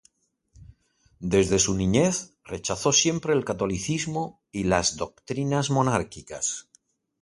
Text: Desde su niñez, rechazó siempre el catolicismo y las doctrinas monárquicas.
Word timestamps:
Desde 1.19 1.59
su 1.59 1.75
niñez, 1.75 2.35
rechazó 2.43 2.91
siempre 2.91 3.33
el 3.35 3.45
catolicismo 3.45 4.41
y 4.51 4.63
las 4.63 4.97
doctrinas 4.97 5.69
monárquicas. 5.69 6.69